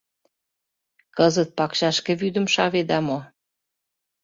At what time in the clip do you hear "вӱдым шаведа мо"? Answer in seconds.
2.21-3.19